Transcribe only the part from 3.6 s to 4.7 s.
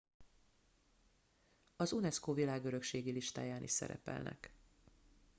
is szerepelnek